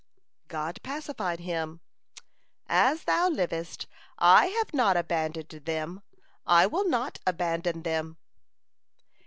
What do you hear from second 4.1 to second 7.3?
I have not abandoned them, I will not